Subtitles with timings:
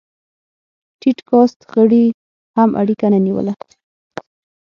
[0.99, 2.05] ټيټ کاست غړي
[2.57, 3.53] هم اړیکه نه نیوله.